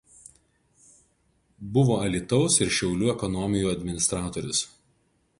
Buvo 1.75 1.97
Alytaus 2.05 2.57
ir 2.65 2.73
Šiaulių 2.77 3.11
ekonomijų 3.13 3.69
administratorius. 3.75 4.63